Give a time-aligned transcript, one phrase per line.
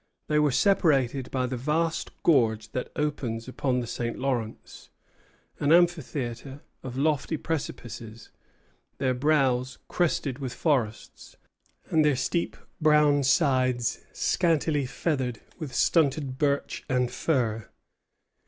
[0.25, 4.17] They were separated by the vast gorge that opens upon the St.
[4.17, 4.89] Lawrence;
[5.59, 8.31] an amphitheatre of lofty precipices,
[8.97, 11.35] their brows crested with forests,
[11.91, 17.69] and their steep brown sides scantily feathered with stunted birch and fir.